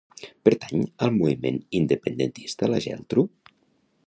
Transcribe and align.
Pertany 0.47 0.85
al 1.07 1.13
moviment 1.19 1.61
independentista 1.83 2.71
la 2.75 2.81
Geltru? 2.89 3.29